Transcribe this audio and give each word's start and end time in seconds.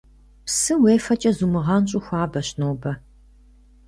Псы 0.45 0.73
уефэкӏэ 0.81 1.31
зумыгъэнщӏыу 1.37 2.03
хуабэщ 2.05 2.49
нобэ. 2.59 2.91